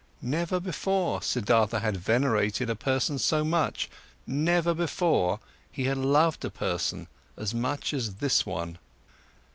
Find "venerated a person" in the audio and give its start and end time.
1.95-3.19